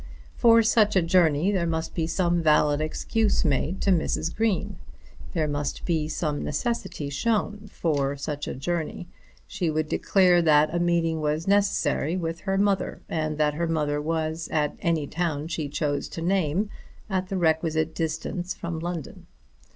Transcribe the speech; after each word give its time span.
For 0.33 0.63
such 0.63 0.95
a 0.95 1.01
journey 1.03 1.51
there 1.51 1.67
must 1.67 1.93
be 1.93 2.07
some 2.07 2.41
valid 2.41 2.81
excuse 2.81 3.45
made 3.45 3.81
to 3.81 3.91
Mrs. 3.91 4.35
Green. 4.35 4.77
There 5.33 5.47
must 5.47 5.85
be 5.85 6.07
some 6.07 6.43
necessity 6.43 7.11
shown 7.11 7.67
for 7.71 8.17
such 8.17 8.47
a 8.47 8.55
journey. 8.55 9.09
She 9.45 9.69
would 9.69 9.87
declare 9.87 10.41
that 10.41 10.73
a 10.73 10.79
meeting 10.79 11.21
was 11.21 11.47
necessary 11.47 12.17
with 12.17 12.39
her 12.41 12.57
mother, 12.57 13.03
and 13.09 13.37
that 13.37 13.53
her 13.53 13.67
mother 13.67 14.01
was 14.01 14.49
at 14.51 14.75
any 14.79 15.05
town 15.05 15.47
she 15.49 15.69
chose 15.69 16.07
to 16.09 16.21
name 16.23 16.71
at 17.07 17.29
the 17.29 17.37
requisite 17.37 17.93
distance 17.93 18.55
from 18.55 18.79
London. 18.79 19.27